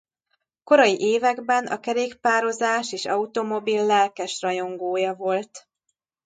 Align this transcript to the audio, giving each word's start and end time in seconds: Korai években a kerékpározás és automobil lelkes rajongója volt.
Korai 0.63 0.99
években 0.99 1.67
a 1.67 1.79
kerékpározás 1.79 2.91
és 2.93 3.05
automobil 3.05 3.85
lelkes 3.85 4.41
rajongója 4.41 5.13
volt. 5.13 5.69